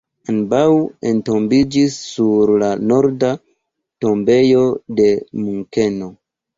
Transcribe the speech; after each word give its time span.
Ambaŭ 0.31 0.61
entombiĝis 1.09 1.99
sur 2.07 2.53
la 2.65 2.71
norda 2.87 3.31
tombejo 4.09 4.69
de 5.01 5.11
Munkeno. 5.49 6.15